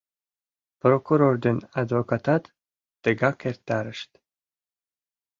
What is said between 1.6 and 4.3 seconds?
адвокатат тыгак эртарышт.